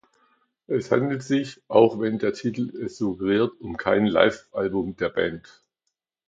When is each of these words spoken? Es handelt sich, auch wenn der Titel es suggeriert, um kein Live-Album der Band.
Es 0.65 0.89
handelt 0.89 1.21
sich, 1.21 1.61
auch 1.67 1.99
wenn 1.99 2.17
der 2.17 2.33
Titel 2.33 2.75
es 2.83 2.97
suggeriert, 2.97 3.51
um 3.61 3.77
kein 3.77 4.07
Live-Album 4.07 4.95
der 4.95 5.09
Band. 5.09 5.63